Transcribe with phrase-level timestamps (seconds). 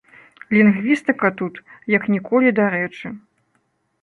[0.55, 1.59] Лінгвістыка тут
[1.97, 3.15] як ніколі дарэчы.